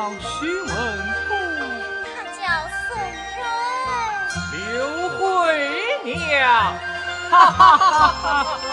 [0.00, 0.68] 叫徐文
[1.28, 1.36] 通。
[2.06, 2.40] 他叫
[2.88, 2.96] 宋
[3.36, 3.44] 人。
[4.50, 5.20] 刘慧
[6.04, 6.16] 娘。
[7.28, 8.69] 哈哈哈哈哈！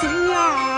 [0.00, 0.75] 怎么样？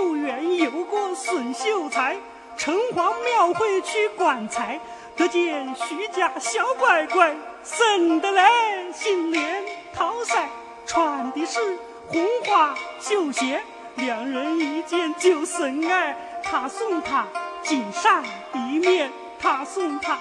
[0.00, 2.16] 不远有个孙秀才，
[2.56, 4.78] 城隍庙会去观财，
[5.16, 8.48] 得见徐家小乖乖，生得来
[8.92, 10.44] 心连桃腮，
[10.86, 11.58] 穿的是
[12.06, 13.60] 红花绣鞋，
[13.96, 17.26] 两人一见就深爱，他送她
[17.64, 18.22] 金扇
[18.54, 19.10] 一面，
[19.40, 20.16] 他送她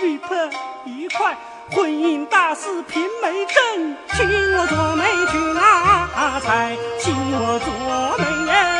[0.00, 0.48] 玉佩
[0.86, 1.36] 一块。
[1.70, 7.74] 婚姻大事平媒证，请我做媒去拿财，请我做
[8.16, 8.77] 媒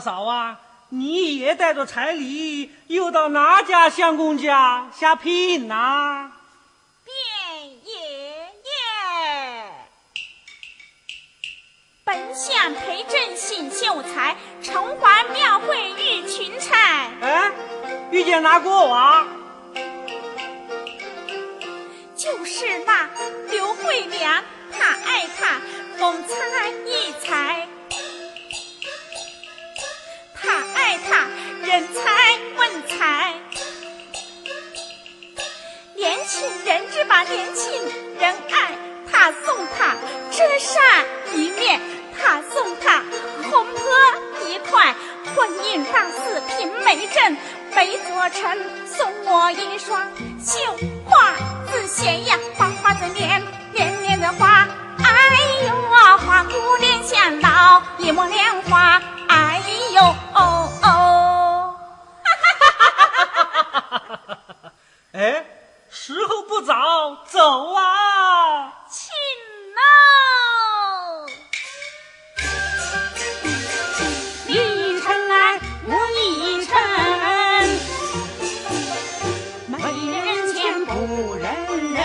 [0.00, 6.32] 二嫂啊，你也带着彩礼，又到哪家相公家下聘呐？
[7.04, 7.14] 变
[7.84, 7.92] 爷
[8.48, 8.72] 爷
[12.02, 17.10] 本想陪朕醒秀才，城隍庙会遇群才。
[17.20, 17.52] 哎，
[18.10, 19.28] 遇见哪国王？
[22.16, 23.10] 就是那
[23.50, 25.60] 刘慧良，他爱他
[25.98, 27.68] 风采异才，
[30.90, 31.28] 他爱他
[31.64, 32.00] 人才
[32.58, 33.34] 文采，
[35.94, 37.72] 年轻人只把年轻
[38.18, 38.72] 人爱，
[39.10, 39.94] 他送他
[40.32, 40.82] 遮扇
[41.34, 41.80] 一面。
[42.22, 43.02] 他送他
[43.50, 43.82] 红婆
[44.46, 44.94] 一块，
[45.34, 47.36] 婚姻大事拼媒证，
[47.74, 50.06] 没做成送我一双
[50.38, 50.76] 绣
[51.06, 51.32] 花
[51.70, 54.68] 子鞋呀，花花子脸，年年的花，
[55.02, 59.00] 哎呦，花姑脸像老一抹莲花，
[65.20, 65.44] 哎
[65.90, 66.72] 时候不早
[67.26, 68.72] 走啊
[69.76, 71.28] ！oh
[74.46, 76.72] 你一尘来我一尘
[79.66, 79.76] 没
[80.10, 81.44] 人见不认
[81.92, 82.00] 人。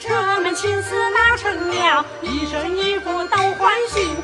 [0.00, 0.10] 这
[0.42, 2.04] 门亲事哪成了？
[2.20, 4.14] 一生一步都欢喜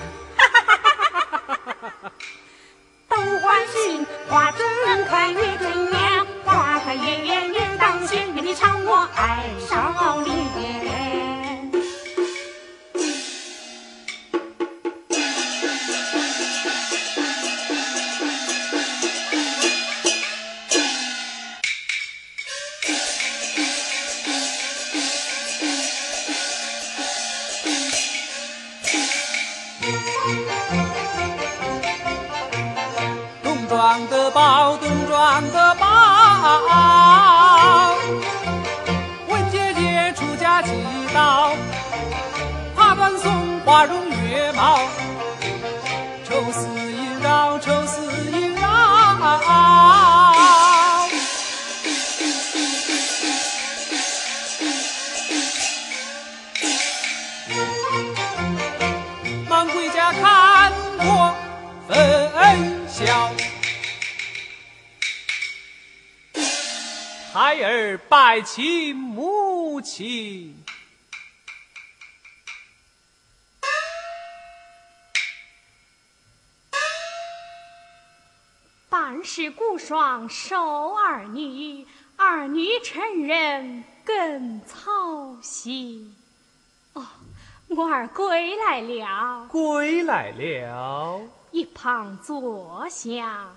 [3.08, 4.68] 都欢喜花正
[5.06, 5.32] 开
[9.00, 10.49] 我爱上了你
[68.50, 70.64] 拜请母亲。
[78.88, 80.56] 半世孤霜守
[80.94, 81.86] 儿女，
[82.16, 86.16] 儿女成人更操心。
[86.94, 87.06] 哦，
[87.68, 91.22] 我儿归来了，归来了。
[91.52, 93.48] 一旁坐下。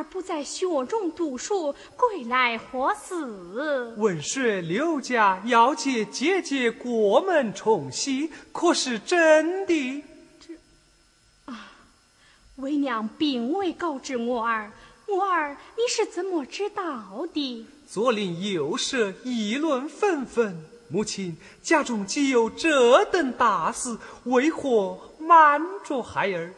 [0.00, 3.92] 儿不在学中读书，归来何事？
[3.98, 10.02] 闻说刘家要借姐姐过门重喜，可是真的？
[10.40, 10.54] 这
[11.52, 11.72] 啊，
[12.56, 14.72] 为娘并未告知我儿。
[15.06, 17.66] 我儿，你是怎么知道的？
[17.86, 20.64] 左邻右舍议论纷纷。
[20.88, 26.54] 母亲，家中既有这等大事，为何瞒着孩儿？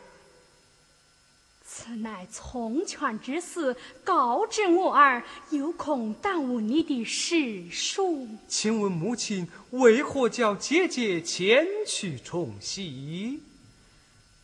[1.83, 8.29] 此乃从权之事，告知我儿，有恐耽误你的事数。
[8.47, 13.41] 请问母亲，为何叫姐姐前去重喜？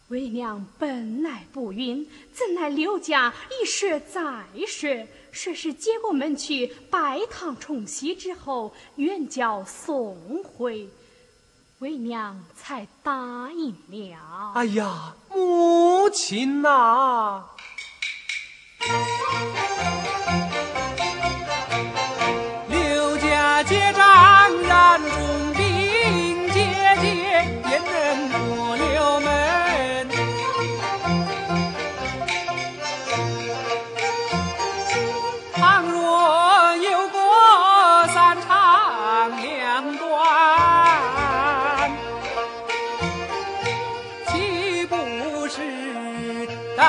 [0.09, 10.89] 为娘本来不孕，怎奈刘家一说再说，说是接过门去拜堂重喜之后，愿叫送回。
[11.81, 14.53] 为娘才答应了。
[14.55, 17.45] 哎呀，母亲呐！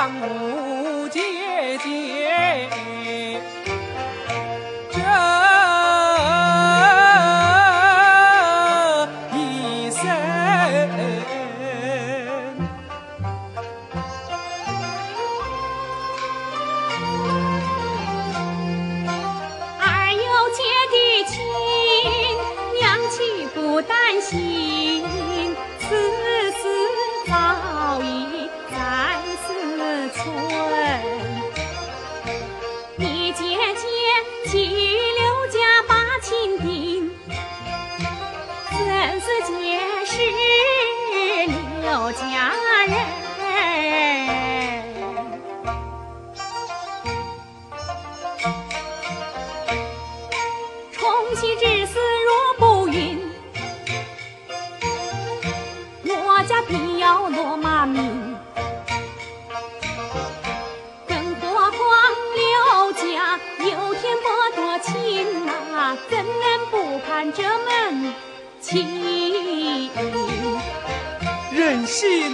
[0.00, 0.49] 是
[39.20, 40.16] 子皆是
[41.82, 42.52] 刘家
[42.86, 43.19] 人。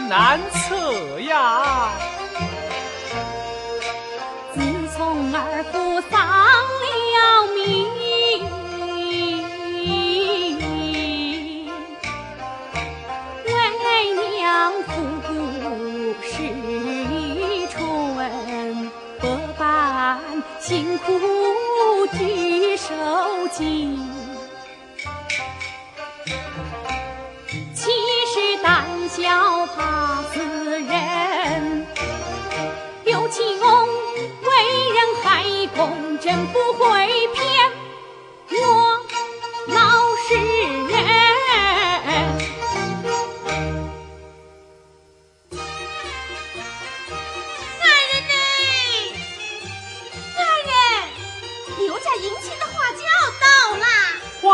[0.08, 1.90] 难测呀！
[4.54, 4.60] 自
[4.96, 6.16] 从二夫丧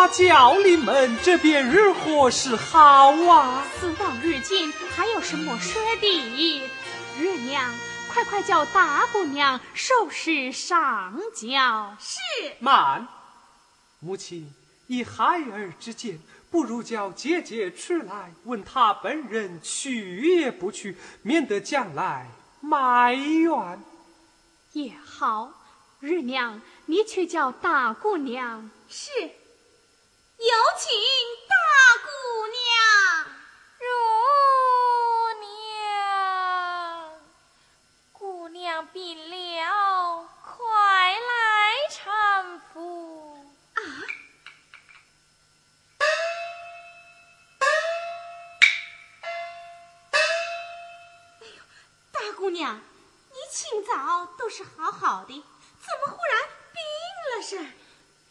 [0.03, 3.63] 花轿临门，这边如何是好啊？
[3.79, 6.69] 死到如今，还有什么说的？
[7.21, 7.73] 日娘，
[8.13, 11.97] 快快叫大姑娘收拾上轿。
[12.01, 12.19] 是
[12.59, 13.07] 慢，
[14.01, 14.53] 母亲，
[14.89, 16.19] 以孩儿之见，
[16.51, 22.27] 不如叫姐姐出来，问她本人去也不去，免得将来
[22.61, 23.81] 埋怨。
[24.73, 25.53] 也好，
[26.01, 28.69] 日娘，你去叫大姑娘。
[28.89, 29.11] 是，
[30.45, 30.91] 有请
[31.47, 31.55] 大
[32.03, 32.11] 姑
[32.49, 32.59] 娘。
[33.79, 33.87] 乳
[35.39, 37.15] 娘，
[38.13, 41.23] 姑娘病了，快来
[41.93, 43.47] 搀扶。
[52.11, 52.81] 大姑娘，
[53.31, 55.45] 你清早都是好好的，
[55.79, 56.83] 怎么忽然病
[57.31, 57.65] 了是？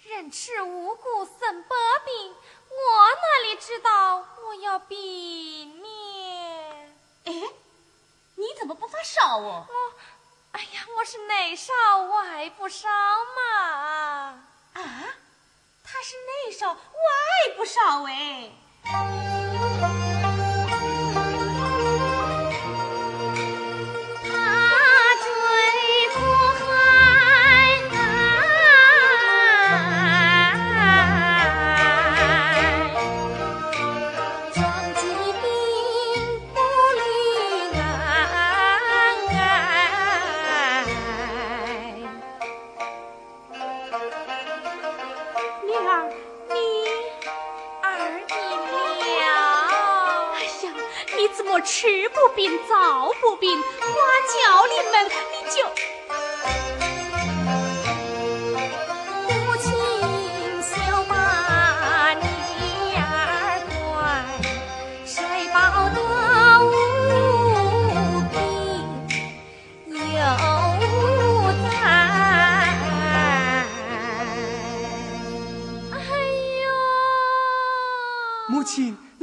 [0.03, 2.35] 人吃五谷生百病，
[2.69, 2.75] 我
[3.21, 6.93] 哪里知道我要病呢？
[7.25, 7.31] 哎，
[8.35, 9.67] 你怎么不发烧哦？
[9.69, 9.93] 我，
[10.53, 14.43] 哎呀，我是内烧外不烧嘛。
[14.73, 15.15] 啊，
[15.83, 16.79] 他是内烧外
[17.55, 19.30] 不烧哎。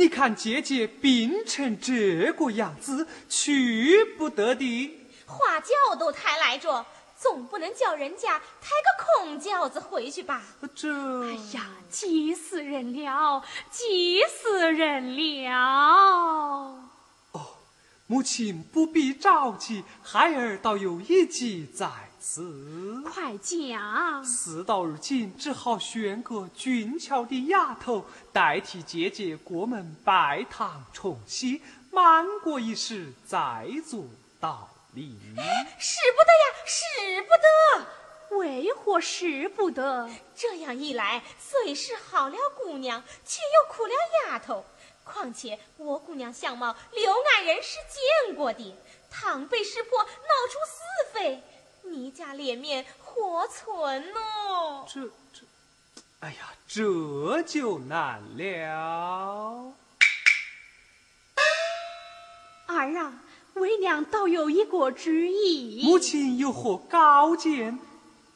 [0.09, 4.99] 看姐姐病成这个样子，去不得的。
[5.27, 6.87] 花轿都抬来着，
[7.19, 10.43] 总不能叫人家抬个空轿子回去吧？
[10.75, 10.89] 这……
[11.25, 15.51] 哎呀，急死人了，急死人了！
[17.33, 17.57] 哦，
[18.07, 21.87] 母亲不必着急，孩儿倒有一计在。
[22.21, 24.25] 此快讲！
[24.25, 34.05] 事到如今，只好选个俊俏的丫头代替姐姐过门拜堂重喜，瞒过一时再做
[34.41, 35.19] 道理。
[35.79, 38.37] 使不得呀，使不得！
[38.37, 40.11] 为何使不得？
[40.35, 43.93] 这样一来，虽是好了姑娘，却又苦了
[44.27, 44.65] 丫头。
[45.05, 47.77] 况且我姑娘相貌，刘安人是
[48.27, 48.77] 见过的，
[49.11, 51.43] 倘被识破，闹出是非。
[51.91, 54.21] 你家脸面何存呢？
[54.87, 55.03] 这
[55.33, 55.43] 这，
[56.21, 59.73] 哎呀，这就难了。
[62.67, 63.21] 儿啊，
[63.55, 65.83] 为娘倒有一个主意。
[65.85, 67.79] 母亲有何高见？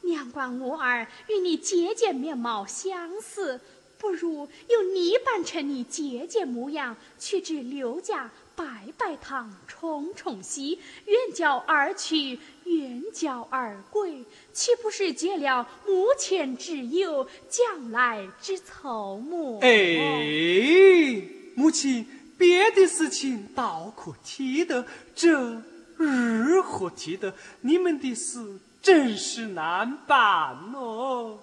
[0.01, 3.61] 娘管我儿与你姐姐面貌相似，
[3.97, 8.29] 不如由你扮成你姐姐模样，去至刘家。
[8.55, 19.59] 拜拜堂，重重喜，远叫儿去，远叫儿归，岂不是解了目前之忧，将来之愁么？
[19.61, 21.21] 哎，
[21.55, 22.05] 母亲，
[22.37, 25.61] 别的事情倒可提的，这
[25.97, 27.33] 如何提的？
[27.61, 31.39] 你们的事真是难办哦。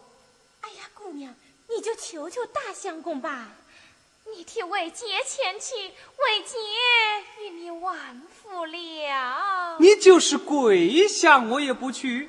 [0.61, 1.35] 哎呀，姑娘，
[1.69, 3.57] 你就求求大相公吧。
[4.37, 6.57] 你替魏杰前去，魏杰
[7.43, 9.77] 与你完福了。
[9.81, 12.29] 你就是跪下，我也不去。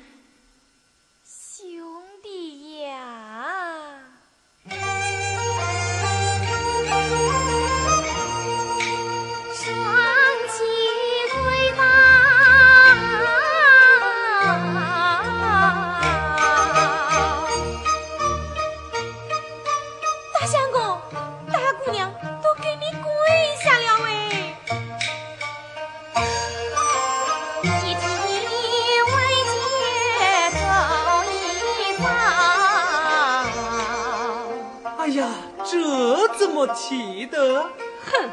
[36.68, 38.30] 气得，哼！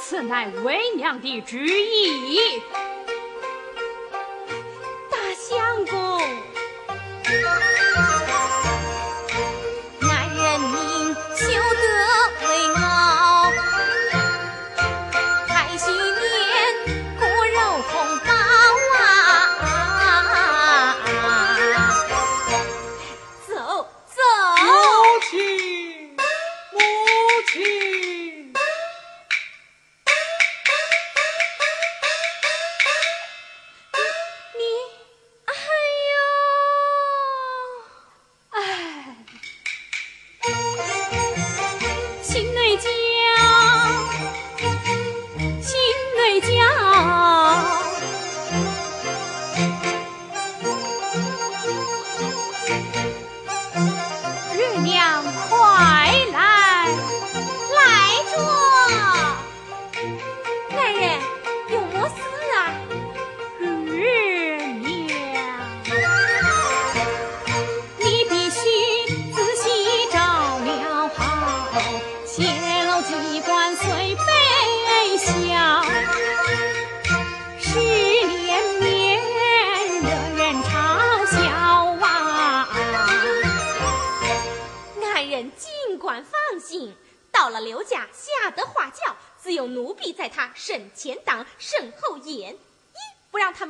[0.00, 2.38] 此乃为娘的旨意。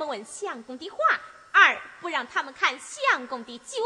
[0.09, 0.99] 问相公的话，
[1.53, 3.77] 二不让他们看相公的脚。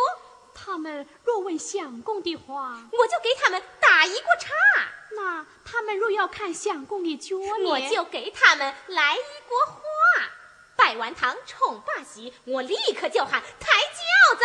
[0.54, 4.50] 他们若问相公的话，我就给他们打一锅茶；
[5.16, 9.80] 那他们若要看相公的脚呢，我就给他们来一锅花。
[10.76, 14.44] 拜完堂，冲罢席，我立刻就喊抬轿子，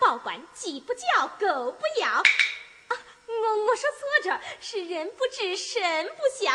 [0.00, 2.08] 保管鸡不叫，狗不咬。
[2.08, 2.22] 啊，
[3.26, 6.50] 我我说错着，是人不知神不晓，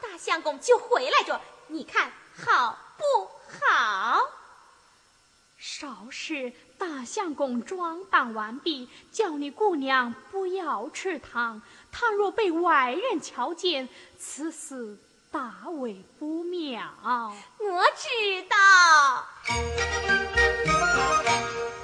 [0.00, 2.12] 大相公就回来着，你看
[2.44, 4.20] 好不好？
[5.58, 11.62] 少时大相公装扮完毕，叫你姑娘不要吃糖。
[11.90, 13.88] 倘若被外人瞧见，
[14.18, 14.98] 此事。
[15.32, 18.56] 大为不妙，我知道。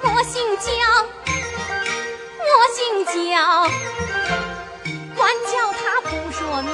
[0.03, 0.71] 我姓焦，
[2.47, 3.67] 我姓焦，
[5.17, 6.71] 管教他不说迷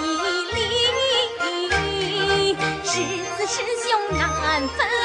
[3.47, 4.96] 师兄难分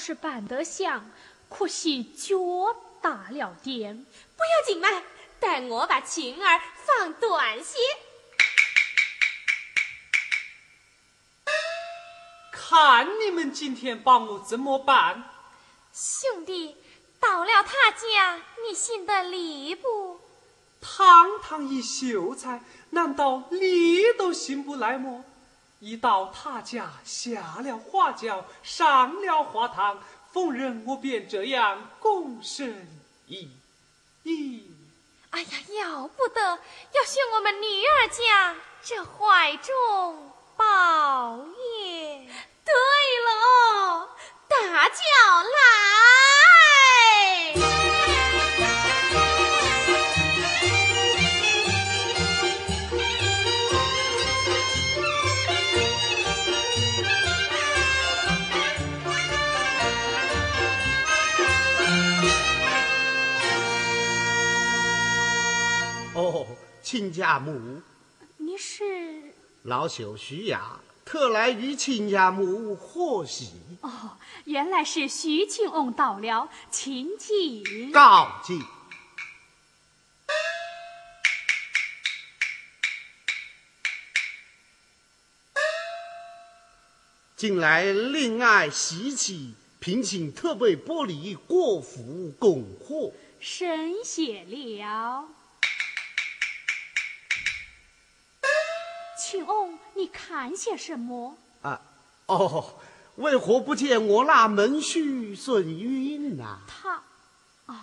[0.00, 1.10] 是办得像，
[1.50, 2.34] 可惜脚
[3.02, 3.94] 大了点。
[4.36, 4.88] 不要紧嘛，
[5.38, 7.78] 待我把琴儿放短些。
[12.50, 15.30] 看你们今天把我怎么办？
[15.92, 16.76] 兄弟，
[17.20, 20.20] 到了他家，你信得礼不？
[20.80, 25.24] 堂堂一秀才，难道礼都信不来么？
[25.80, 29.98] 一到他家，下了花轿，上了花堂，
[30.32, 32.86] 逢人我便这样躬身
[33.26, 33.50] 一
[34.22, 34.70] 一。
[35.30, 35.48] 哎呀，
[35.82, 41.69] 要不得，要学我们女儿家这怀中抱也。
[67.20, 67.82] 家母，
[68.38, 73.52] 你是老朽徐雅，特来与亲家母贺喜。
[73.82, 77.92] 哦，原来是徐庆翁到了，请进。
[77.92, 78.62] 告进。
[87.36, 95.28] 近来恋爱喜气，聘请特备玻璃过府供货，深谢了。
[99.30, 101.36] 庆翁，你看些什么？
[101.62, 101.80] 啊，
[102.26, 102.74] 哦，
[103.14, 106.58] 为何不见我那门婿孙云呐？
[106.66, 107.00] 他，
[107.66, 107.76] 哦，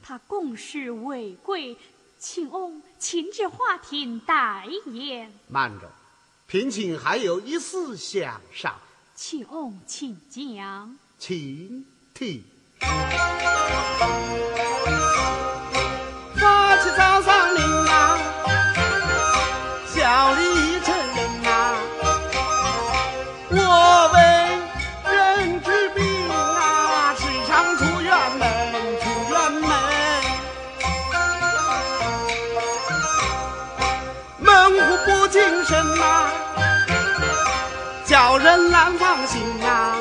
[0.00, 1.76] 他共事未归，
[2.16, 5.32] 请翁请至花厅待言。
[5.48, 5.90] 慢着，
[6.46, 8.72] 贫请还有一事想商。
[9.16, 10.96] 请翁，请讲。
[11.18, 12.44] 请听。
[16.36, 18.16] 发起早上令啊，
[38.48, 39.94] 人难放心啊。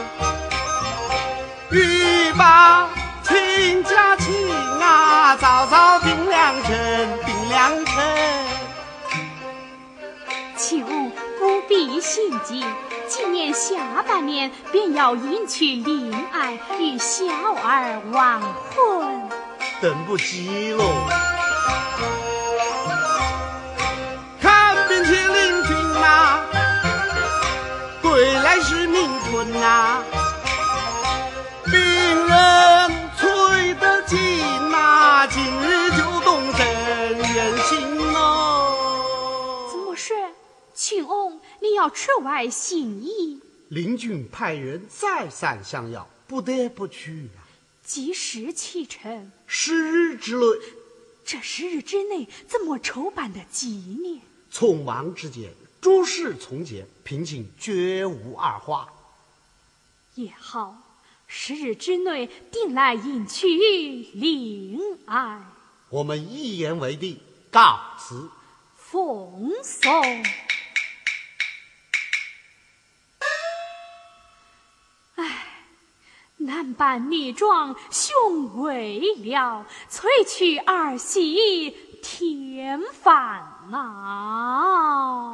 [1.70, 2.88] 欲把
[3.22, 7.96] 亲家请啊，早早定良辰，定良辰。
[10.56, 12.64] 请不必心急，
[13.10, 19.30] 今年下半年便要迎娶令爱与小儿完婚，
[19.82, 20.86] 等不及喽。
[41.88, 43.40] 要出外行医。
[43.70, 47.42] 邻军派人再三相邀，不得不去呀。
[47.82, 49.32] 几时启程？
[49.46, 50.46] 十日之内。
[51.24, 54.22] 这十日之内怎么筹办的纪念？
[54.52, 58.92] 匆忙之间，诸事从简，平静绝无二话。
[60.16, 65.42] 也好，十日之内定来迎娶灵爱。
[65.90, 67.18] 我们一言为定，
[67.50, 68.30] 告辞。
[68.76, 69.92] 奉送。
[76.68, 85.32] 难办逆状，胸围了催去儿媳添烦恼。